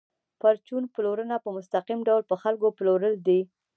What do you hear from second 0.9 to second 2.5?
پلورنه په مستقیم ډول په